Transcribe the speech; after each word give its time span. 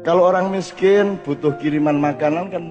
Kalau 0.00 0.32
orang 0.32 0.48
miskin 0.48 1.20
butuh 1.20 1.52
kiriman 1.60 2.00
makanan 2.00 2.48
kan 2.48 2.64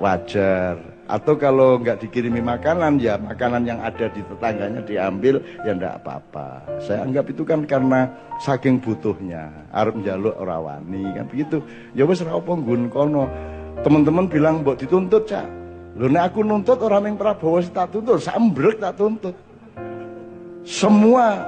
wajar. 0.00 0.80
Atau 1.04 1.36
kalau 1.36 1.76
nggak 1.76 2.00
dikirimi 2.00 2.40
makanan 2.40 2.96
ya 2.96 3.20
makanan 3.20 3.68
yang 3.68 3.76
ada 3.84 4.08
di 4.08 4.24
tetangganya 4.24 4.80
diambil 4.80 5.44
ya 5.60 5.76
enggak 5.76 6.00
apa-apa. 6.00 6.64
Saya 6.80 7.04
anggap 7.04 7.28
itu 7.28 7.44
kan 7.44 7.68
karena 7.68 8.08
saking 8.40 8.80
butuhnya. 8.80 9.52
Arab 9.68 10.00
jaluk 10.00 10.32
rawani 10.40 11.12
kan 11.12 11.28
begitu. 11.28 11.60
Ya 11.92 12.08
wis 12.08 12.24
ora 12.24 12.40
kono. 12.88 13.28
Teman-teman 13.84 14.30
bilang 14.30 14.64
mbok 14.64 14.80
dituntut, 14.80 15.28
Cak. 15.28 15.44
Lho 15.92 16.08
nek 16.08 16.32
aku 16.32 16.40
nuntut 16.40 16.80
orang 16.80 17.12
yang 17.12 17.16
Prabowo 17.20 17.60
tak 17.68 17.92
tuntut, 17.92 18.16
sambrek 18.16 18.80
tak 18.80 18.96
tuntut. 18.96 19.36
Semua 20.64 21.44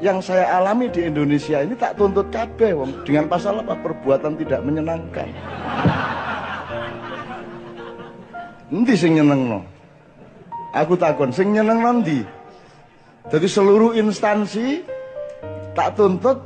yang 0.00 0.20
saya 0.20 0.60
alami 0.60 0.92
di 0.92 1.08
Indonesia 1.08 1.64
ini 1.64 1.72
tak 1.72 1.96
tuntut 1.96 2.28
kabeh 2.28 2.76
wong 2.76 3.04
dengan 3.08 3.28
pasal 3.28 3.64
apa 3.64 3.74
perbuatan 3.80 4.36
tidak 4.36 4.60
menyenangkan. 4.60 5.28
Nanti 8.66 8.94
sing 8.98 9.16
no. 9.22 9.62
Aku 10.76 10.98
takon 10.98 11.32
sing 11.32 11.56
nyeneng 11.56 11.80
nanti. 11.80 12.20
Jadi 13.26 13.46
seluruh 13.48 13.96
instansi 13.96 14.84
tak 15.72 15.96
tuntut 15.96 16.38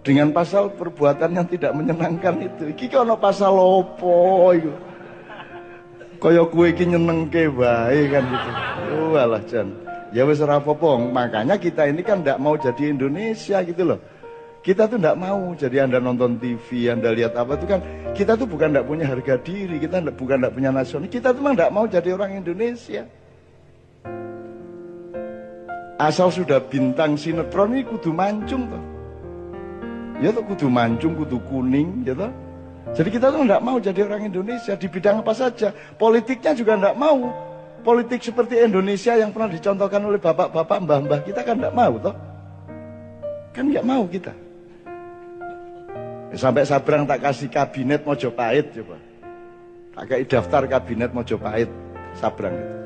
dengan 0.00 0.32
pasal 0.32 0.72
perbuatan 0.72 1.36
yang 1.36 1.46
tidak 1.46 1.76
menyenangkan 1.76 2.40
itu. 2.40 2.72
Iki 2.72 2.96
ono 2.96 3.20
pasal 3.20 3.52
opo 3.52 4.50
itu 4.56 4.72
kaya 6.20 6.44
kue 6.52 6.68
iki 6.70 6.84
nyenengke 6.84 7.48
wae 7.48 8.12
kan 8.12 8.24
gitu. 8.28 8.50
Oh 8.92 9.16
alah 9.16 9.40
Jan. 9.48 9.72
Ya 10.10 10.26
wis 10.26 10.42
ora 10.42 10.58
makanya 10.98 11.54
kita 11.54 11.86
ini 11.86 12.02
kan 12.02 12.26
ndak 12.26 12.42
mau 12.42 12.58
jadi 12.58 12.90
Indonesia 12.90 13.62
gitu 13.62 13.82
loh. 13.86 14.00
Kita 14.60 14.90
tuh 14.90 15.00
ndak 15.00 15.16
mau 15.16 15.54
jadi 15.56 15.88
Anda 15.88 16.02
nonton 16.02 16.36
TV, 16.36 16.90
Anda 16.90 17.14
lihat 17.14 17.32
apa 17.38 17.56
tuh 17.56 17.64
kan 17.70 17.80
kita 18.12 18.34
tuh 18.36 18.44
bukan 18.44 18.74
ndak 18.74 18.84
punya 18.90 19.06
harga 19.06 19.38
diri, 19.40 19.80
kita 19.80 20.02
ndak 20.02 20.18
bukan 20.18 20.42
ndak 20.42 20.52
punya 20.52 20.74
nasional. 20.74 21.08
Kita 21.08 21.32
tuh 21.32 21.40
memang 21.40 21.56
ndak 21.56 21.70
mau 21.72 21.86
jadi 21.86 22.12
orang 22.12 22.42
Indonesia. 22.42 23.06
Asal 26.00 26.32
sudah 26.32 26.64
bintang 26.64 27.14
sinetron 27.14 27.76
ini 27.76 27.84
kudu 27.86 28.10
mancung 28.10 28.66
tuh. 28.66 28.84
Ya 30.20 30.28
tuh 30.32 30.44
kudu 30.44 30.68
mancung, 30.68 31.16
kudu 31.16 31.40
kuning, 31.48 32.04
tuh. 32.04 32.32
Jadi 32.92 33.08
kita 33.14 33.30
tuh 33.30 33.44
tidak 33.46 33.62
mau 33.62 33.76
jadi 33.78 34.00
orang 34.04 34.28
Indonesia 34.28 34.74
di 34.74 34.86
bidang 34.90 35.22
apa 35.22 35.32
saja. 35.32 35.70
Politiknya 35.96 36.52
juga 36.56 36.76
tidak 36.76 36.96
mau. 36.98 37.32
Politik 37.80 38.20
seperti 38.20 38.60
Indonesia 38.60 39.16
yang 39.16 39.32
pernah 39.32 39.48
dicontohkan 39.48 40.04
oleh 40.04 40.20
bapak-bapak, 40.20 40.78
mbah-mbah 40.84 41.20
kita 41.24 41.40
kan 41.40 41.56
tidak 41.56 41.72
mau 41.72 41.96
toh. 41.96 42.16
Kan 43.56 43.72
nggak 43.72 43.86
mau 43.88 44.04
kita. 44.04 44.32
Sampai 46.36 46.62
Sabrang 46.62 47.08
tak 47.08 47.24
kasih 47.24 47.50
kabinet 47.50 48.06
Mojopahit 48.06 48.70
coba. 48.70 48.96
Tak 49.96 50.04
kasih 50.06 50.26
daftar 50.28 50.62
kabinet 50.68 51.10
Mojopahit 51.10 51.70
Sabrang 52.14 52.54
itu. 52.54 52.76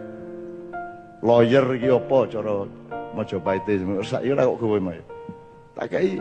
Lawyer 1.25 1.65
iki 1.77 1.89
apa 1.91 2.19
cara 2.31 2.55
Mojopahit 3.13 3.65
itu. 3.69 4.01
Saya 4.07 4.33
kok 4.33 4.59
mau. 4.81 4.95
Tak 5.75 5.87
kasih 5.91 6.17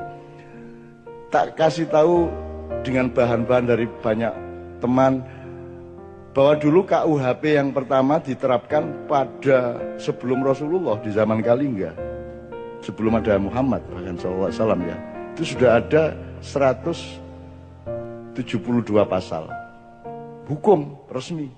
tak 1.30 1.48
kasih 1.56 1.88
tahu 1.90 2.28
dengan 2.84 3.10
bahan-bahan 3.10 3.66
dari 3.66 3.86
banyak 4.02 4.34
teman 4.84 5.24
bahwa 6.34 6.58
dulu 6.58 6.81
KUHP 6.81 7.62
yang 7.62 7.70
pertama 7.70 8.17
diterapkan 8.17 9.06
pada 9.06 9.78
sebelum 10.02 10.42
Rasulullah 10.42 10.98
di 10.98 11.14
zaman 11.14 11.45
Kalingga 11.45 11.94
sebelum 12.81 13.22
ada 13.22 13.38
Muhammad 13.38 13.86
bahkan 13.88 14.17
SAW 14.17 14.49
ya. 14.82 14.98
Itu 15.38 15.45
sudah 15.55 15.77
ada 15.77 16.17
172 16.42 18.33
pasal. 19.05 19.45
Hukum 20.49 20.98
resmi. 21.14 21.54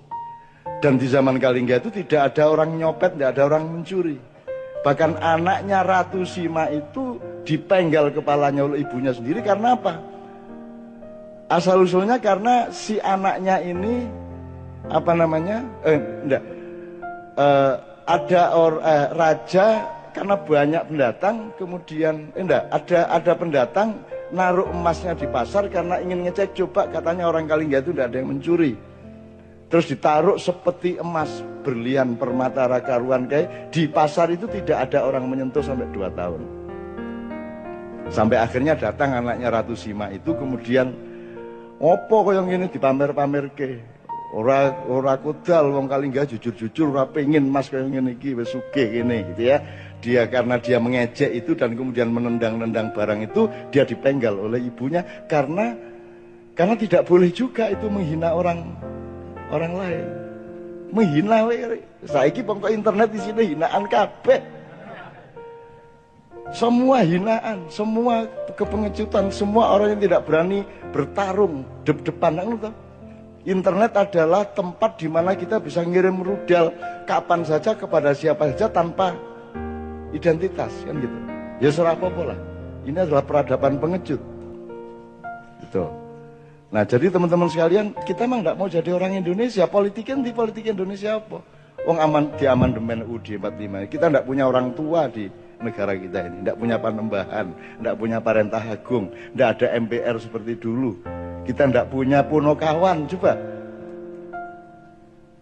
Dan 0.84 1.00
di 1.00 1.08
zaman 1.08 1.40
Kalingga 1.40 1.80
itu 1.80 1.88
tidak 1.88 2.36
ada 2.36 2.52
orang 2.52 2.76
nyopet 2.76 3.16
tidak 3.16 3.32
ada 3.32 3.42
orang 3.48 3.64
mencuri. 3.64 4.20
Bahkan 4.84 5.18
anaknya 5.18 5.82
Ratu 5.82 6.22
Sima 6.28 6.68
itu 6.68 7.16
dipenggal 7.48 8.12
kepalanya 8.12 8.68
oleh 8.68 8.84
ibunya 8.84 9.10
sendiri 9.10 9.40
karena 9.40 9.72
apa? 9.74 9.98
Asal 11.48 11.80
usulnya 11.82 12.20
karena 12.20 12.70
si 12.70 13.00
anaknya 13.02 13.58
ini 13.62 14.25
apa 14.90 15.12
namanya? 15.12 15.66
Eh, 15.82 15.98
enggak. 15.98 16.42
Eh, 17.36 17.74
ada 18.06 18.42
or, 18.54 18.78
eh, 18.80 19.06
raja 19.12 19.66
karena 20.14 20.34
banyak 20.38 20.82
pendatang 20.88 21.36
kemudian 21.60 22.32
eh, 22.32 22.40
enggak 22.40 22.70
ada 22.72 22.98
ada 23.12 23.32
pendatang 23.36 23.88
naruh 24.32 24.70
emasnya 24.72 25.12
di 25.12 25.28
pasar 25.28 25.68
karena 25.68 26.00
ingin 26.00 26.24
ngecek 26.24 26.56
coba 26.56 26.88
katanya 26.88 27.28
orang 27.28 27.44
Kalingga 27.44 27.82
itu 27.82 27.90
enggak 27.92 28.08
ada 28.14 28.18
yang 28.22 28.30
mencuri. 28.30 28.72
Terus 29.66 29.90
ditaruh 29.90 30.38
seperti 30.38 30.94
emas, 31.02 31.42
berlian, 31.66 32.14
permata, 32.14 32.70
rakaruan 32.70 33.26
kayak 33.26 33.74
di 33.74 33.90
pasar 33.90 34.30
itu 34.30 34.46
tidak 34.46 34.86
ada 34.86 35.10
orang 35.10 35.26
menyentuh 35.26 35.58
sampai 35.58 35.90
dua 35.90 36.06
tahun. 36.14 36.38
Sampai 38.06 38.38
akhirnya 38.38 38.78
datang 38.78 39.18
anaknya 39.18 39.50
Ratu 39.50 39.74
Sima 39.74 40.06
itu 40.14 40.30
kemudian 40.38 40.94
Opo 41.76 42.24
kaya 42.24 42.40
ngene 42.40 42.72
dipamer-pamerke. 42.72 43.95
Ora 44.34 44.74
ora 44.90 45.14
kudal 45.22 45.70
wong 45.70 45.86
Kalingga 45.86 46.26
jujur-jujur 46.26 46.90
ora 46.90 47.06
pengin 47.06 47.46
Mas 47.46 47.70
kaya 47.70 47.86
ngene 47.86 48.18
iki 48.18 48.34
wis 48.34 48.50
sugih 48.50 48.90
gitu 48.90 49.42
ya. 49.42 49.62
Dia 50.02 50.26
karena 50.26 50.58
dia 50.58 50.82
mengejek 50.82 51.30
itu 51.30 51.54
dan 51.54 51.78
kemudian 51.78 52.10
menendang-nendang 52.10 52.90
barang 52.90 53.22
itu 53.22 53.46
dia 53.70 53.86
dipenggal 53.86 54.34
oleh 54.34 54.66
ibunya 54.66 55.06
karena 55.30 55.78
karena 56.58 56.74
tidak 56.74 57.06
boleh 57.06 57.30
juga 57.30 57.70
itu 57.70 57.86
menghina 57.86 58.34
orang 58.34 58.74
orang 59.54 59.72
lain. 59.78 60.06
Menghina 60.90 61.46
we. 61.46 61.82
Saiki 62.06 62.42
internet 62.70 63.08
di 63.14 63.20
sini 63.22 63.42
hinaan 63.54 63.86
kabeh. 63.86 64.40
Semua 66.54 67.02
hinaan, 67.02 67.66
semua 67.66 68.22
kepengecutan, 68.54 69.34
semua 69.34 69.74
orang 69.74 69.98
yang 69.98 70.02
tidak 70.06 70.22
berani 70.30 70.62
bertarung 70.94 71.66
dep-depan. 71.82 72.38
Internet 73.46 73.94
adalah 73.94 74.42
tempat 74.42 74.98
di 74.98 75.06
mana 75.06 75.38
kita 75.38 75.62
bisa 75.62 75.78
ngirim 75.86 76.18
rudal 76.18 76.74
kapan 77.06 77.46
saja 77.46 77.78
kepada 77.78 78.10
siapa 78.10 78.50
saja 78.50 78.66
tanpa 78.66 79.14
identitas 80.10 80.74
kan 80.82 80.98
gitu. 80.98 81.18
Ya 81.62 81.70
serah 81.70 81.94
apa 81.94 82.22
lah. 82.26 82.38
Ini 82.82 83.06
adalah 83.06 83.22
peradaban 83.22 83.78
pengecut. 83.78 84.18
Gitu. 85.62 85.84
Nah 86.74 86.82
jadi 86.82 87.06
teman-teman 87.06 87.46
sekalian 87.46 87.94
kita 88.02 88.26
memang 88.26 88.42
tidak 88.42 88.56
mau 88.58 88.66
jadi 88.66 88.90
orang 88.90 89.14
Indonesia. 89.14 89.62
Politiknya 89.70 90.26
di 90.26 90.34
politik 90.34 90.66
Indonesia 90.66 91.22
apa? 91.22 91.38
Wong 91.86 92.02
aman 92.02 92.34
di 92.34 92.50
amandemen 92.50 93.06
UUD 93.06 93.38
45. 93.38 93.86
Kita 93.86 94.10
tidak 94.10 94.26
punya 94.26 94.50
orang 94.50 94.74
tua 94.74 95.06
di 95.06 95.30
negara 95.62 95.94
kita 95.94 96.18
ini. 96.26 96.42
Tidak 96.42 96.58
punya 96.58 96.82
panembahan, 96.82 97.46
tidak 97.78 97.94
punya 97.94 98.18
parentah 98.18 98.64
agung, 98.66 99.14
tidak 99.14 99.48
ada 99.54 99.66
MPR 99.78 100.18
seperti 100.18 100.58
dulu. 100.58 100.98
Kita 101.46 101.70
tidak 101.70 101.86
punya 101.94 102.26
punokawan, 102.26 103.06
coba. 103.06 103.38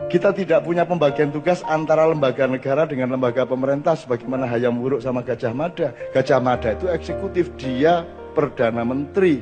Kita 0.04 0.36
tidak 0.36 0.68
punya 0.68 0.84
pembagian 0.84 1.32
tugas 1.32 1.64
antara 1.64 2.04
lembaga 2.04 2.44
negara 2.44 2.84
dengan 2.84 3.16
lembaga 3.16 3.48
pemerintah 3.48 3.96
sebagaimana 3.96 4.44
Hayam 4.44 4.76
Wuruk 4.76 5.00
sama 5.00 5.24
Gajah 5.24 5.56
Mada. 5.56 5.96
Gajah 6.12 6.38
Mada 6.44 6.76
itu 6.76 6.86
eksekutif, 6.92 7.48
dia 7.56 8.04
Perdana 8.36 8.84
Menteri. 8.84 9.40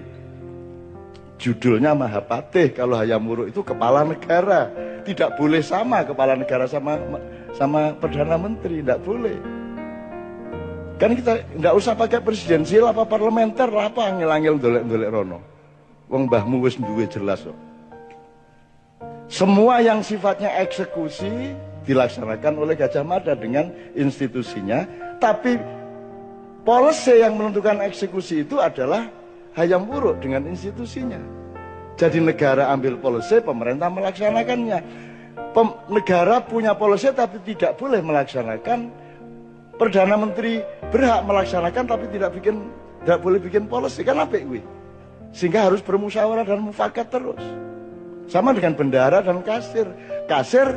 Judulnya 1.42 1.98
Mahapatih, 1.98 2.78
kalau 2.78 2.94
Hayam 2.94 3.26
Wuruk 3.26 3.50
itu 3.50 3.60
kepala 3.66 4.06
negara. 4.06 4.70
Tidak 5.02 5.34
boleh 5.34 5.66
sama 5.66 6.06
kepala 6.06 6.38
negara 6.38 6.70
sama 6.70 6.94
sama 7.58 7.98
Perdana 7.98 8.38
Menteri, 8.38 8.86
tidak 8.86 9.02
boleh. 9.02 9.34
Kan 11.02 11.18
kita 11.18 11.42
nggak 11.58 11.74
usah 11.74 11.98
pakai 11.98 12.22
presidensial 12.22 12.86
apa 12.86 13.02
parlementer 13.02 13.66
apa 13.66 14.14
angel-angel 14.14 14.62
dolek-dolek 14.62 15.10
rono. 15.10 15.51
Wong 16.12 16.28
mbahmu 16.28 16.60
wis 16.60 16.76
duwe 16.76 17.08
jelas 17.08 17.40
kok. 17.40 17.56
Semua 19.32 19.80
yang 19.80 20.04
sifatnya 20.04 20.60
eksekusi 20.60 21.56
dilaksanakan 21.88 22.52
oleh 22.60 22.76
Gajah 22.76 23.00
Mada 23.00 23.32
dengan 23.32 23.72
institusinya, 23.96 24.84
tapi 25.16 25.56
policy 26.68 27.24
yang 27.24 27.40
menentukan 27.40 27.80
eksekusi 27.80 28.44
itu 28.44 28.60
adalah 28.60 29.08
hayam 29.56 29.88
buruk 29.88 30.20
dengan 30.20 30.44
institusinya. 30.44 31.16
Jadi 31.96 32.20
negara 32.20 32.68
ambil 32.76 33.00
policy, 33.00 33.40
pemerintah 33.40 33.88
melaksanakannya. 33.88 34.78
Pem 35.32 35.68
negara 35.88 36.44
punya 36.44 36.76
policy 36.76 37.08
tapi 37.16 37.40
tidak 37.40 37.80
boleh 37.80 38.04
melaksanakan 38.04 38.92
Perdana 39.80 40.20
Menteri 40.20 40.60
berhak 40.92 41.24
melaksanakan 41.24 41.84
tapi 41.88 42.04
tidak 42.12 42.36
bikin 42.36 42.68
tidak 43.00 43.18
boleh 43.24 43.40
bikin 43.40 43.64
policy 43.64 44.04
kan 44.04 44.20
apa 44.20 44.36
gue 44.44 44.60
sehingga 45.32 45.66
harus 45.66 45.80
bermusyawarah 45.80 46.44
dan 46.44 46.60
mufakat 46.60 47.08
terus 47.08 47.40
sama 48.28 48.54
dengan 48.54 48.76
bendara 48.76 49.24
dan 49.24 49.40
kasir 49.40 49.88
kasir 50.30 50.68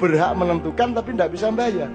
berhak 0.00 0.32
menentukan 0.34 0.90
tapi 0.90 1.14
tidak 1.14 1.30
bisa 1.32 1.48
bayar 1.54 1.90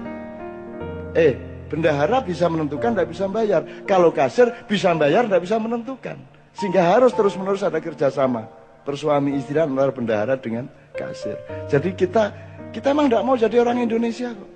eh 1.12 1.36
bendahara 1.68 2.22
bisa 2.24 2.48
menentukan 2.48 2.94
tidak 2.94 3.10
bisa 3.10 3.26
bayar 3.28 3.62
kalau 3.84 4.10
kasir 4.10 4.50
bisa 4.66 4.94
bayar 4.96 5.26
tidak 5.26 5.42
bisa 5.44 5.58
menentukan 5.58 6.18
Sehingga 6.56 6.82
harus 6.82 7.14
terus-menerus 7.14 7.62
ada 7.62 7.78
kerjasama. 7.78 8.48
Persuami 8.82 9.36
istri 9.36 9.60
luar 9.60 9.92
bendahara 9.92 10.34
dengan 10.40 10.66
kasir. 10.96 11.36
Jadi 11.68 11.94
kita 11.94 12.32
kita 12.74 12.90
emang 12.90 13.08
tidak 13.08 13.24
mau 13.24 13.36
jadi 13.36 13.56
orang 13.60 13.80
Indonesia 13.84 14.32
kok. 14.32 14.50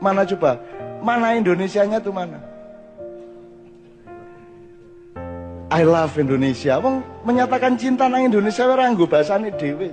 Mana 0.00 0.24
coba? 0.24 0.58
Mana 1.04 1.36
Indonesianya 1.36 2.00
tuh 2.00 2.14
mana? 2.14 2.40
I 5.74 5.82
love 5.82 6.14
Indonesia. 6.22 6.78
Wong 6.78 7.02
menyatakan 7.26 7.74
cinta 7.74 8.06
nang 8.06 8.22
Indonesia 8.22 8.62
ora 8.62 8.86
nggo 8.86 9.10
basane 9.10 9.50
dhewe. 9.58 9.90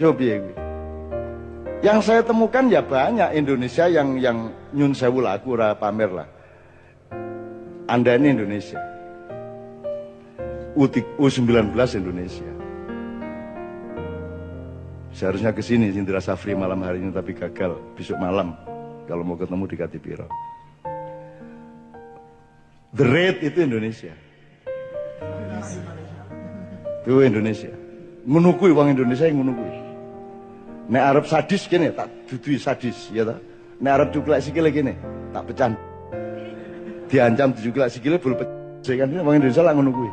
Coba 0.00 0.12
piye 0.16 0.40
Yang 1.84 1.98
saya 2.08 2.24
temukan 2.24 2.72
ya 2.72 2.80
banyak 2.80 3.36
Indonesia 3.36 3.84
yang 3.84 4.16
yang 4.16 4.48
nyun 4.72 4.96
sewu 4.96 5.20
lagu 5.20 5.60
ora 5.60 5.76
pamer 5.76 6.08
lah. 6.08 6.28
Anda 7.84 8.16
ini 8.16 8.32
Indonesia. 8.32 8.80
U19 11.20 11.76
Indonesia. 12.00 12.50
Seharusnya 15.12 15.52
ke 15.52 15.60
sini 15.60 15.92
Indra 15.92 16.18
Safri 16.24 16.56
malam 16.56 16.80
hari 16.80 17.04
ini 17.04 17.12
tapi 17.12 17.36
gagal 17.36 17.76
besok 17.94 18.18
malam 18.18 18.73
kalau 19.04 19.22
mau 19.24 19.36
ketemu 19.36 19.64
di 19.68 19.76
Katipiro. 19.76 20.28
The 22.94 23.04
Red 23.04 23.36
itu 23.42 23.58
Indonesia. 23.66 24.14
Itu 27.04 27.20
Indonesia. 27.20 27.72
Menukui 28.24 28.72
uang 28.72 28.94
Indonesia 28.94 29.28
yang 29.28 29.44
menukui. 29.44 29.72
Nek 30.88 31.02
Arab 31.02 31.24
sadis 31.28 31.64
gini 31.68 31.92
tak 31.92 32.08
dudui 32.30 32.56
sadis 32.56 33.10
ya 33.12 33.26
tak. 33.28 33.40
Nek 33.82 33.92
Arab 33.92 34.08
cuklek 34.14 34.40
sikile 34.40 34.70
gini 34.72 34.94
tak 35.34 35.44
pecan. 35.50 35.72
Diancam 37.10 37.52
cuklek 37.52 37.92
sikile 37.92 38.16
bulu 38.16 38.40
pecah 38.40 38.94
kan 38.94 39.08
uang 39.10 39.36
Indonesia 39.36 39.62
lah 39.66 39.74
menukui. 39.76 40.08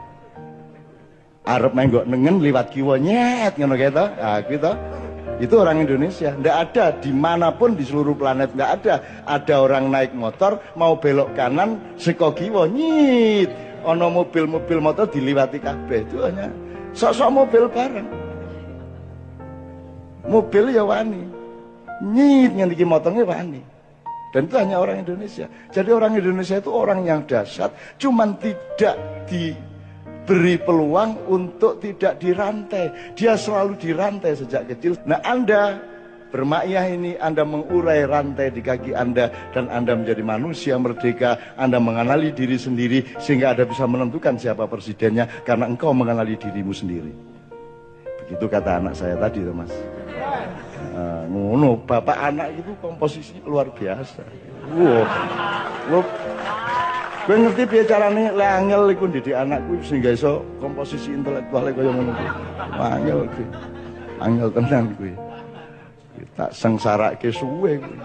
Arab 1.42 1.74
gak 1.74 2.06
nengen 2.06 2.38
liwat 2.44 2.70
kiwa 2.70 2.98
nyet 3.02 3.56
ngono 3.58 3.76
kae 3.78 3.90
to. 3.94 4.06
Ah. 4.20 5.01
Itu 5.42 5.58
orang 5.58 5.82
Indonesia. 5.82 6.38
Tidak 6.38 6.58
ada 6.70 6.94
di 7.02 7.10
mana 7.10 7.50
pun 7.50 7.74
di 7.74 7.82
seluruh 7.82 8.14
planet 8.14 8.54
tidak 8.54 8.70
ada. 8.78 8.96
Ada 9.26 9.56
orang 9.58 9.90
naik 9.90 10.14
motor 10.14 10.62
mau 10.78 10.94
belok 11.02 11.34
kanan 11.34 11.98
seko 11.98 12.30
kiwa 12.38 12.70
nyit. 12.70 13.50
Ono 13.82 14.14
mobil-mobil 14.14 14.78
motor 14.78 15.10
diliwati 15.10 15.58
kabeh 15.58 16.06
itu 16.06 16.22
hanya 16.22 16.54
sok-sok 16.94 17.30
mobil 17.34 17.66
bareng. 17.74 18.06
Mobil 20.30 20.78
ya 20.78 20.86
wani. 20.86 21.26
Nyit 22.06 22.62
ngendiki 22.62 22.86
motornya 22.86 23.26
wani. 23.26 23.66
Dan 24.32 24.46
itu 24.46 24.56
hanya 24.62 24.78
orang 24.78 25.02
Indonesia. 25.02 25.50
Jadi 25.74 25.90
orang 25.90 26.16
Indonesia 26.16 26.56
itu 26.62 26.72
orang 26.72 27.04
yang 27.04 27.26
dahsyat, 27.28 27.74
cuman 28.00 28.38
tidak 28.40 28.96
di 29.28 29.52
beri 30.26 30.58
peluang 30.62 31.28
untuk 31.30 31.82
tidak 31.82 32.22
dirantai. 32.22 33.14
Dia 33.18 33.36
selalu 33.38 33.78
dirantai 33.78 34.38
sejak 34.38 34.70
kecil. 34.70 34.98
Nah 35.06 35.20
Anda 35.26 35.82
bermakyah 36.32 36.86
ini 36.96 37.12
Anda 37.20 37.44
mengurai 37.44 38.08
rantai 38.08 38.56
di 38.56 38.64
kaki 38.64 38.96
Anda 38.96 39.30
dan 39.52 39.68
Anda 39.68 39.98
menjadi 39.98 40.24
manusia 40.24 40.80
merdeka. 40.80 41.58
Anda 41.60 41.78
mengenali 41.78 42.32
diri 42.32 42.56
sendiri 42.56 43.20
sehingga 43.20 43.52
Anda 43.54 43.68
bisa 43.68 43.84
menentukan 43.86 44.40
siapa 44.40 44.66
presidennya 44.66 45.28
karena 45.44 45.68
engkau 45.68 45.92
mengenali 45.92 46.40
dirimu 46.40 46.72
sendiri. 46.72 47.12
Begitu 48.26 48.46
kata 48.48 48.80
anak 48.80 48.96
saya 48.96 49.20
tadi 49.20 49.44
Mas. 49.52 49.74
Nah, 50.92 51.24
ngono, 51.30 51.78
bapak 51.84 52.18
anak 52.32 52.58
itu 52.58 52.72
komposisinya 52.82 53.44
luar 53.48 53.68
biasa. 53.72 54.24
Wow. 54.76 56.04
Gue 57.22 57.38
ngerti 57.38 57.64
piye 57.70 57.84
carane 57.86 58.34
le 58.34 58.42
angel 58.42 58.90
iku 58.98 59.06
didik 59.06 59.38
anakku 59.38 59.78
sehingga 59.86 60.10
iso 60.18 60.42
komposisi 60.58 61.14
intelektual 61.14 61.70
kaya 61.70 61.94
ngono 61.94 62.12
kuwi. 62.18 62.30
Angel 62.82 63.20
kuwi. 63.30 63.46
Angel 64.18 64.50
tenan 64.50 64.86
kuwi. 64.98 65.14
Tak 66.34 66.50
sengsarake 66.50 67.30
suwe 67.30 67.78
kuwi. 67.78 67.98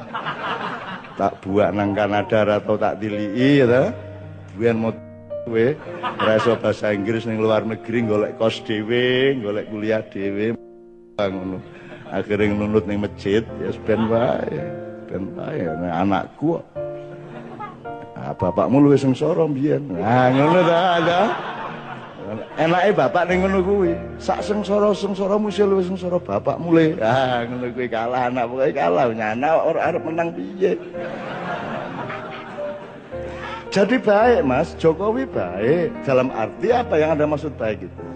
Tak 1.16 1.32
buak 1.40 1.72
nang 1.72 1.96
Kanada 1.96 2.60
atau 2.60 2.76
tak 2.76 3.00
tiliki 3.00 3.64
ya 3.64 3.88
Buan 4.56 4.76
mau 4.84 4.92
ora 5.48 6.32
iso 6.36 6.52
bahasa 6.60 6.92
Inggris 6.92 7.24
ning 7.24 7.40
luar 7.40 7.64
negeri 7.64 8.04
golek 8.04 8.36
kos 8.36 8.60
dhewe, 8.68 9.36
golek 9.40 9.68
kuliah 9.72 10.04
dhewe 10.12 10.52
ngono. 11.16 11.56
Akhirnya 12.12 12.52
nunut 12.52 12.84
ning 12.84 13.00
masjid 13.00 13.40
ya 13.64 13.72
ben 13.88 14.12
wae. 14.12 14.60
Ben 15.08 15.24
wae 15.40 15.64
anakku 15.88 16.60
kok 16.60 16.85
Ah, 18.26 18.34
bapakmu 18.34 18.82
luwih 18.82 18.98
sengsara 18.98 19.46
mbiyen. 19.46 19.86
Nah, 19.86 20.34
ngono 20.34 20.58
ta, 20.66 20.78
ada. 20.98 21.20
Enake 22.58 22.90
bapak 22.90 23.22
ning 23.30 23.46
ngono 23.46 23.62
kuwi. 23.62 23.94
Sak 24.18 24.42
sengsara-sengsara 24.42 25.38
mesti 25.38 25.62
luwih 25.62 25.86
sengsara 25.86 26.18
bapakmu 26.18 26.74
le. 26.74 26.98
Ah, 26.98 27.46
ngono 27.46 27.70
kuwi 27.70 27.86
kalah 27.86 28.26
anak 28.26 28.50
pokoke 28.50 28.74
kalah. 28.74 29.06
Nyana 29.14 29.62
ora 29.62 29.80
arep 29.94 30.02
menang 30.02 30.34
piye. 30.34 30.74
Jadi 33.70 33.94
baik 34.02 34.42
mas, 34.42 34.74
Jokowi 34.74 35.22
baik. 35.30 35.94
Dalam 36.02 36.34
arti 36.34 36.74
apa 36.74 36.98
yang 36.98 37.14
Anda 37.14 37.30
maksud 37.30 37.54
baik 37.54 37.86
itu? 37.86 38.06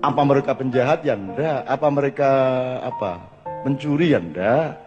Apa 0.00 0.24
mereka 0.24 0.56
penjahat 0.56 1.04
ya 1.04 1.20
enggak? 1.20 1.68
Apa 1.68 1.86
mereka 1.92 2.30
apa? 2.80 3.28
Mencuri 3.68 4.16
ya 4.16 4.24
enggak? 4.24 4.80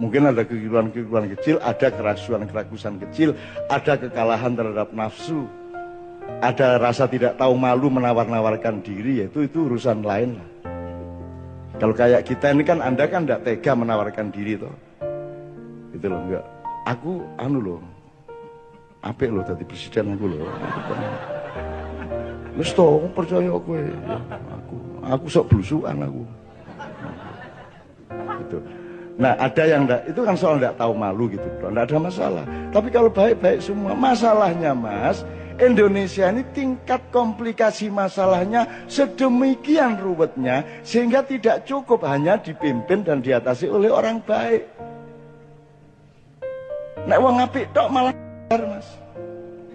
Mungkin 0.00 0.32
ada 0.32 0.42
kekeliruan-kekeliruan 0.42 1.28
kecil, 1.36 1.56
ada 1.60 1.88
kerasuan-kerakusan 1.92 2.96
kecil, 3.08 3.36
ada 3.68 3.98
kekalahan 4.00 4.56
terhadap 4.56 4.88
nafsu, 4.96 5.44
ada 6.40 6.80
rasa 6.80 7.06
tidak 7.06 7.36
tahu 7.36 7.54
malu 7.54 7.92
menawar-nawarkan 7.92 8.80
diri, 8.80 9.26
yaitu 9.26 9.46
itu 9.46 9.68
urusan 9.68 10.02
lain 10.02 10.40
lah. 10.40 10.48
Kalau 11.78 11.94
kayak 11.98 12.22
kita 12.22 12.54
ini 12.54 12.62
kan 12.62 12.78
Anda 12.78 13.10
kan 13.10 13.26
tidak 13.26 13.42
tega 13.42 13.72
menawarkan 13.74 14.30
diri 14.30 14.54
toh. 14.54 14.70
Itu 15.90 16.06
loh, 16.06 16.20
enggak. 16.24 16.44
Aku 16.86 17.26
anu 17.42 17.58
loh. 17.58 17.80
Apik 19.02 19.34
loh 19.34 19.42
tadi 19.42 19.66
presiden 19.66 20.14
aku 20.14 20.30
loh. 20.30 20.46
Wis 22.54 22.70
to, 22.70 23.02
percaya 23.16 23.50
aku 23.50 23.70
ya. 23.74 23.90
Aku 24.62 24.74
aku 25.02 25.24
sok 25.26 25.46
blusukan 25.50 25.96
aku. 26.06 26.22
Gitu. 28.46 28.58
Nah 29.20 29.36
ada 29.36 29.62
yang 29.68 29.84
enggak, 29.84 30.08
itu 30.08 30.20
kan 30.24 30.36
soal 30.36 30.56
enggak 30.56 30.76
tahu 30.80 30.92
malu 30.96 31.28
gitu 31.28 31.44
enggak 31.60 31.92
ada 31.92 31.98
masalah. 32.00 32.44
Tapi 32.72 32.88
kalau 32.88 33.12
baik-baik 33.12 33.60
semua, 33.60 33.92
masalahnya 33.92 34.72
mas, 34.72 35.20
Indonesia 35.60 36.32
ini 36.32 36.42
tingkat 36.56 37.00
komplikasi 37.12 37.92
masalahnya 37.92 38.64
sedemikian 38.88 40.00
ruwetnya 40.00 40.64
sehingga 40.80 41.20
tidak 41.20 41.68
cukup 41.68 42.08
hanya 42.08 42.40
dipimpin 42.40 43.04
dan 43.04 43.20
diatasi 43.20 43.68
oleh 43.68 43.92
orang 43.92 44.24
baik. 44.24 44.64
Nek 47.04 47.18
wong 47.20 47.36
apik 47.42 47.68
tok 47.76 47.90
malah 47.92 48.14
mas. 48.48 48.88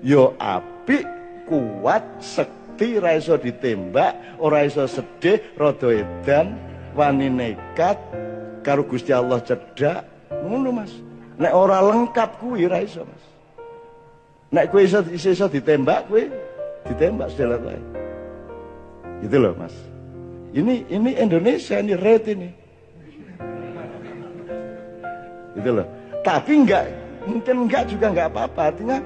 Yo 0.02 0.34
apik, 0.38 1.04
kuat, 1.50 2.06
sekti, 2.22 3.02
raiso 3.02 3.36
ditembak, 3.36 4.14
ora 4.38 4.64
iso 4.66 4.86
sedih, 4.86 5.42
rada 5.58 5.90
edan, 5.90 6.54
wani 6.94 7.28
nekat, 7.28 7.98
karo 8.68 8.84
Gusti 8.84 9.16
Allah 9.16 9.40
cedak 9.40 10.04
ngono 10.44 10.76
Mas. 10.76 10.92
Nek 11.40 11.54
ora 11.56 11.80
lengkap 11.80 12.44
kuwi 12.44 12.68
ora 12.68 12.84
iso 12.84 13.08
Mas. 13.08 13.24
Nek 14.52 14.76
kuwi 14.76 14.92
iso 14.92 15.00
iso, 15.08 15.48
ditembak 15.48 16.12
kuwi 16.12 16.28
ditembak 16.92 17.32
sedelat 17.32 17.64
wae. 17.64 17.80
Gitu 19.24 19.40
loh 19.40 19.56
Mas. 19.56 19.72
Ini 20.52 20.84
ini 20.92 21.16
Indonesia 21.16 21.80
ini 21.80 21.96
red 21.96 22.28
ini. 22.28 22.50
Gitu 25.56 25.70
loh. 25.72 25.88
Tapi 26.28 26.52
enggak 26.60 26.92
mungkin 27.24 27.56
enggak 27.72 27.88
juga 27.88 28.12
enggak 28.12 28.28
apa-apa. 28.36 28.76
Artinya 28.76 29.00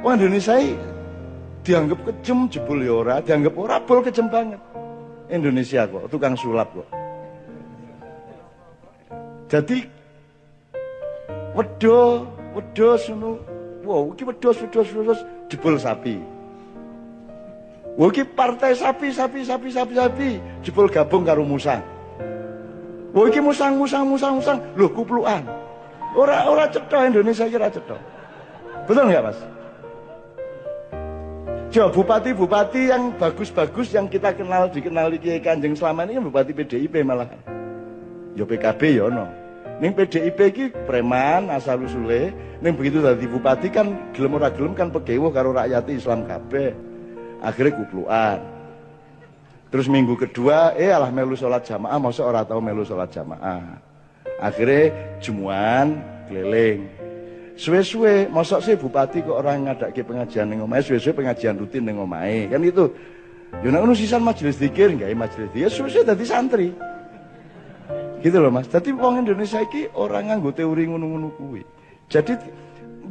orang 0.00 0.16
Indonesia 0.16 0.56
ini 0.56 0.80
dianggap 1.60 2.00
kejem 2.08 2.48
jebul 2.48 2.80
ya 2.80 2.92
ora 3.04 3.20
dianggap 3.20 3.52
ora 3.52 3.76
bol 3.84 4.00
kejem 4.00 4.32
banget. 4.32 4.60
Indonesia 5.28 5.84
kok 5.84 6.08
tukang 6.08 6.36
sulap 6.40 6.72
kok 6.72 7.03
jadi 9.48 9.78
wedo, 11.52 12.26
wedo 12.56 12.88
ngono. 12.96 13.30
Wow, 13.84 14.16
iki 14.16 14.24
wedhus 14.24 14.56
wedhus 14.64 14.88
wedhus 14.96 15.20
jebol 15.52 15.76
sapi. 15.76 16.16
Iki 17.94 18.22
partai 18.32 18.72
sapi 18.72 19.12
sapi 19.12 19.44
sapi 19.44 19.68
sapi 19.70 19.92
sapi 19.94 20.28
jebol 20.64 20.88
gabung 20.88 21.22
karo 21.22 21.44
musang. 21.44 21.84
Iki 23.14 23.40
musang 23.44 23.76
musang 23.76 24.08
musang 24.08 24.40
musang 24.40 24.58
lho 24.74 24.88
kuplukan. 24.88 25.44
Ora 26.16 26.48
ora 26.48 26.64
cetha 26.66 27.06
Indonesia 27.06 27.44
kira 27.44 27.68
cetha. 27.68 28.00
Betul 28.88 29.12
nggak 29.12 29.24
Mas? 29.24 29.38
Coba 31.74 31.90
bupati-bupati 31.90 32.86
yang 32.86 33.10
bagus-bagus 33.18 33.90
yang 33.90 34.06
kita 34.06 34.30
kenal 34.30 34.70
dikenal 34.70 35.10
di 35.10 35.42
Kanjeng 35.42 35.74
selama 35.74 36.06
ini 36.06 36.22
kan 36.22 36.24
bupati 36.30 36.54
PDIP 36.54 37.02
malah. 37.02 37.26
Yo 38.34 38.44
PKB 38.46 38.98
yo 38.98 39.06
no. 39.10 39.26
Ning 39.82 39.90
PDIP 39.90 40.38
iki 40.54 40.66
preman 40.86 41.50
asal 41.50 41.82
usule, 41.82 42.30
ning 42.62 42.78
begitu 42.78 43.02
dadi 43.02 43.26
bupati 43.26 43.74
kan 43.74 44.14
gelem 44.14 44.38
ora 44.38 44.46
gelem 44.54 44.70
kan 44.70 44.86
pegewuh 44.94 45.34
karo 45.34 45.50
rakyat 45.50 45.90
Islam 45.90 46.26
kabeh. 46.30 46.70
Akhirnya 47.42 47.82
kupluan. 47.82 48.38
Terus 49.74 49.90
minggu 49.90 50.14
kedua, 50.14 50.78
eh 50.78 50.94
alah 50.94 51.10
melu 51.10 51.34
sholat 51.34 51.66
jamaah, 51.66 51.98
masa 51.98 52.22
ora 52.22 52.46
tahu 52.46 52.62
melu 52.62 52.86
sholat 52.86 53.10
jamaah. 53.10 53.82
Akhirnya 54.38 54.94
jumuan 55.18 55.98
keliling. 56.30 56.86
Suwe-suwe, 57.58 58.30
masa 58.30 58.62
sih 58.62 58.78
bupati 58.78 59.26
kok 59.26 59.34
orang 59.34 59.66
ngadake 59.66 60.06
pengajian 60.06 60.46
ning 60.50 60.62
omahe, 60.62 60.86
suwe-suwe 60.86 61.18
pengajian 61.18 61.58
rutin 61.58 61.82
ning 61.82 61.98
omahe. 61.98 62.46
Kan 62.46 62.62
itu. 62.62 62.94
Yo 63.62 63.70
nek 63.74 63.82
sisan 63.98 64.22
majelis 64.22 64.58
zikir, 64.58 64.94
gawe 64.94 65.14
majelis 65.18 65.50
zikir, 65.50 65.70
suwe-suwe 65.70 66.06
dadi 66.06 66.22
santri. 66.26 66.93
Gitu 68.24 68.40
loh 68.40 68.48
Mas. 68.48 68.64
Jadi 68.72 68.88
wong 68.96 69.20
Indonesia 69.20 69.60
iki 69.60 69.92
orang 69.92 70.32
nganggo 70.32 70.56
teori 70.56 70.88
ngono-ngono 70.88 71.28
kuwi. 71.36 71.60
Jadi 72.08 72.32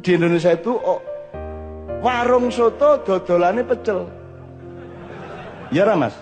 di 0.02 0.10
Indonesia 0.18 0.50
itu 0.50 0.74
oh, 0.74 0.98
warung 2.02 2.50
soto 2.50 2.98
dodolane 3.06 3.62
pecel. 3.62 4.10
Ya 5.70 5.86
ra 5.86 5.94
Mas? 5.94 6.18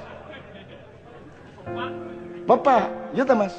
Papa, 2.44 2.92
ya 3.16 3.24
ta 3.24 3.32
Mas? 3.32 3.56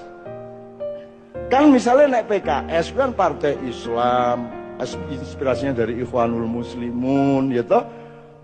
Kan 1.50 1.74
misalnya 1.74 2.22
naik 2.22 2.30
PKS 2.30 2.94
kan 2.94 3.10
partai 3.10 3.58
Islam, 3.66 4.54
inspirasinya 5.10 5.82
dari 5.82 5.98
Ikhwanul 6.02 6.46
Muslimun, 6.46 7.50
ya 7.50 7.66
toh? 7.66 7.90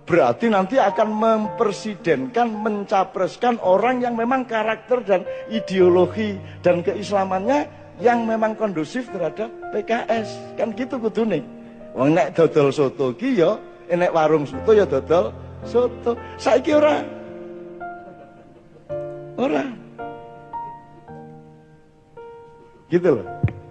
Berarti 0.09 0.49
nanti 0.49 0.81
akan 0.81 1.09
mempersidenkan, 1.13 2.49
mencapreskan 2.49 3.61
orang 3.61 4.01
yang 4.01 4.17
memang 4.17 4.49
karakter 4.49 5.05
dan 5.05 5.21
ideologi 5.53 6.41
dan 6.65 6.81
keislamannya 6.81 7.69
yang 8.01 8.25
memang 8.25 8.57
kondusif 8.57 9.05
terhadap 9.13 9.53
PKS. 9.69 10.57
Kan 10.57 10.73
gitu 10.73 10.97
kudune. 10.97 11.45
Wong 11.93 12.17
nek 12.17 12.33
dodol 12.33 12.73
soto 12.73 13.13
ki 13.13 13.37
ya, 13.37 13.53
nek 13.93 14.09
warung 14.09 14.49
soto 14.49 14.73
ya 14.73 14.89
dodol 14.89 15.29
soto. 15.61 16.17
Saiki 16.41 16.73
ora. 16.73 17.05
Ora. 19.37 19.63
Gitu 22.89 23.09
loh. 23.13 23.27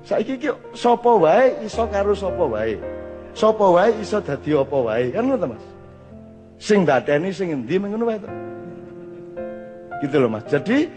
Saiki 0.07 0.38
ki 0.38 0.54
sapa 0.78 1.11
wae 1.18 1.66
iso 1.66 1.83
karo 1.90 2.14
sapa 2.14 2.45
wae. 2.47 2.78
Sapa 3.35 3.66
wae 3.75 3.90
iso 3.99 4.23
dadi 4.23 4.54
apa 4.54 4.76
wae. 4.78 5.11
Kan 5.11 5.26
ngono 5.26 5.59
Mas? 5.59 5.77
Sing 6.59 6.83
bateni 6.83 7.31
sing 7.31 7.55
endi 7.55 7.79
mengono 7.79 8.11
wae 8.11 8.19
Gitu 10.03 10.15
loh 10.19 10.31
Mas. 10.31 10.47
Jadi 10.47 10.91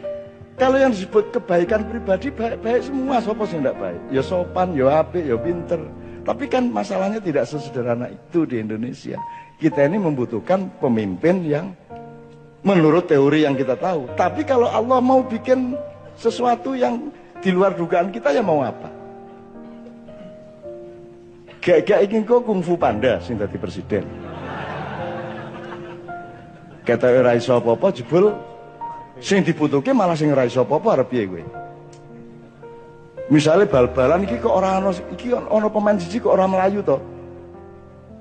kalau 0.58 0.78
yang 0.78 0.94
disebut 0.94 1.34
kebaikan 1.34 1.90
pribadi 1.90 2.30
baik-baik 2.30 2.86
semua 2.86 3.18
sapa 3.18 3.46
sing 3.50 3.66
ndak 3.66 3.78
baik. 3.82 4.02
Ya 4.14 4.22
sopan, 4.22 4.78
ya 4.78 5.02
apik, 5.02 5.26
ya 5.26 5.38
pinter. 5.38 5.82
Tapi 6.22 6.46
kan 6.46 6.70
masalahnya 6.70 7.18
tidak 7.18 7.50
sesederhana 7.50 8.14
itu 8.14 8.46
di 8.46 8.62
Indonesia. 8.62 9.18
Kita 9.58 9.86
ini 9.90 9.98
membutuhkan 9.98 10.70
pemimpin 10.78 11.42
yang 11.46 11.74
menurut 12.62 13.10
teori 13.10 13.46
yang 13.46 13.58
kita 13.58 13.74
tahu. 13.74 14.06
Tapi 14.14 14.46
kalau 14.46 14.70
Allah 14.70 15.02
mau 15.02 15.26
bikin 15.26 15.74
sesuatu 16.14 16.78
yang 16.78 17.10
di 17.42 17.50
luar 17.50 17.74
dugaan 17.74 18.14
kita 18.14 18.30
ya 18.30 18.46
mau 18.46 18.62
apa? 18.62 18.90
Gak-gak 21.62 22.06
ingin 22.06 22.26
kok 22.26 22.46
kungfu 22.46 22.78
panda 22.78 23.18
sing 23.22 23.38
tadi 23.38 23.58
presiden. 23.58 24.06
Kata 26.82 27.14
ora 27.14 27.38
iso 27.38 27.54
apa-apa 27.54 27.94
jebul 27.94 28.34
sing 29.22 29.46
dibutuhke 29.46 29.94
malah 29.94 30.18
sing 30.18 30.34
ora 30.34 30.50
iso 30.50 30.66
apa-apa 30.66 30.98
arep 30.98 31.08
piye 31.14 31.24
kowe? 31.30 31.44
Misale 33.30 33.70
bal-balan 33.70 34.26
iki 34.26 34.42
kok 34.42 34.50
ora 34.50 34.82
ana 34.82 34.92
iki 35.14 35.32
ana 35.32 35.70
pemain 35.70 35.96
siji 35.96 36.18
kok 36.18 36.34
ora 36.34 36.50
melayu 36.50 36.82
to. 36.82 36.98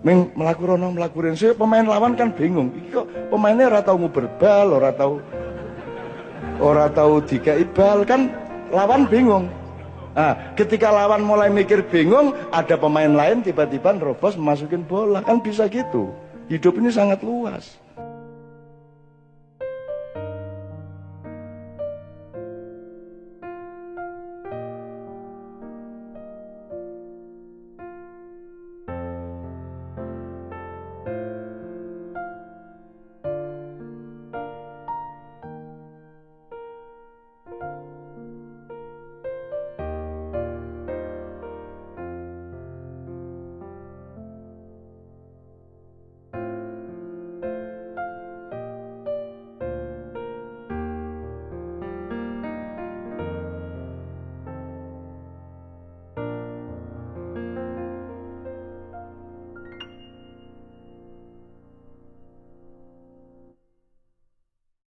Ming 0.04 0.32
mlaku 0.36 0.64
rono 0.70 0.92
mlaku 0.92 1.24
rene 1.24 1.56
pemain 1.56 1.88
lawan 1.88 2.14
kan 2.14 2.30
bingung. 2.36 2.68
Iki 2.76 2.88
kok 2.92 3.06
pemainnya 3.32 3.72
ora 3.72 3.80
tau 3.80 3.96
nguber 3.96 4.28
bal, 4.36 4.68
ora 4.76 4.92
tau 4.92 5.18
ora 6.60 6.86
tau 6.92 7.18
dikai 7.24 7.64
bal 7.72 8.04
kan 8.04 8.28
lawan 8.70 9.08
bingung. 9.08 9.48
Nah, 10.10 10.36
ketika 10.52 10.92
lawan 10.92 11.24
mulai 11.24 11.48
mikir 11.48 11.86
bingung, 11.88 12.36
ada 12.52 12.76
pemain 12.76 13.08
lain 13.08 13.40
tiba-tiba 13.40 13.94
nerobos 13.96 14.36
masukin 14.36 14.84
bola. 14.84 15.24
Kan 15.24 15.40
bisa 15.40 15.64
gitu. 15.70 16.12
Hidup 16.50 16.76
ini 16.76 16.90
sangat 16.92 17.24
luas. 17.24 17.78